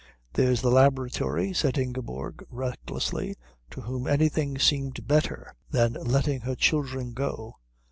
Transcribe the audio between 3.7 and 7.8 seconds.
whom anything seemed better than letting her children go.